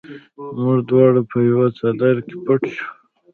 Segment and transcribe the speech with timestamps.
[0.61, 2.89] موږ دواړه په یوه څادر کې پټ شوو